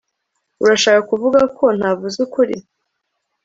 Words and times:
urashaka 0.63 1.01
kuvuga 1.11 1.39
ko 1.57 1.65
ntavuze 1.77 2.17
ukuri 2.25 2.55